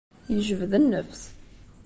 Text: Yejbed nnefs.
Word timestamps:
Yejbed 0.33 0.73
nnefs. 0.77 1.23